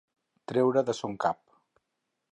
Treure 0.51 0.83
de 0.89 0.97
son 1.01 1.15
cap. 1.27 1.41